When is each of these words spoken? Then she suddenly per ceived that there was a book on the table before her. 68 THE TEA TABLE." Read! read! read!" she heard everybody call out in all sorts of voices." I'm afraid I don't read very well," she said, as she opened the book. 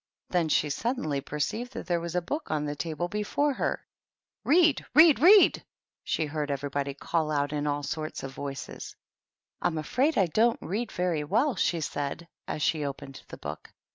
Then 0.31 0.49
she 0.49 0.71
suddenly 0.71 1.21
per 1.21 1.37
ceived 1.37 1.69
that 1.73 1.85
there 1.85 1.99
was 1.99 2.15
a 2.15 2.23
book 2.23 2.49
on 2.49 2.65
the 2.65 2.75
table 2.75 3.07
before 3.07 3.53
her. 3.53 3.85
68 4.43 4.47
THE 4.47 4.49
TEA 4.49 4.73
TABLE." 4.73 4.89
Read! 4.95 5.19
read! 5.19 5.19
read!" 5.21 5.63
she 6.03 6.25
heard 6.25 6.49
everybody 6.49 6.95
call 6.95 7.29
out 7.29 7.53
in 7.53 7.67
all 7.67 7.83
sorts 7.83 8.23
of 8.23 8.31
voices." 8.33 8.95
I'm 9.61 9.77
afraid 9.77 10.17
I 10.17 10.25
don't 10.25 10.57
read 10.59 10.91
very 10.91 11.23
well," 11.23 11.55
she 11.55 11.81
said, 11.81 12.27
as 12.47 12.63
she 12.63 12.83
opened 12.83 13.21
the 13.27 13.37
book. 13.37 13.71